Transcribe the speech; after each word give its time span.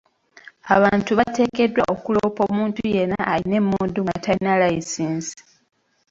Abantu 0.75 1.11
bateekeddwa 1.19 1.83
okuloopa 1.93 2.41
omuntu 2.49 2.79
yenna 2.93 3.19
ayina 3.33 3.55
emmundu 3.61 3.99
nga 4.03 4.15
tayina 4.25 4.51
layisinsi. 4.61 5.37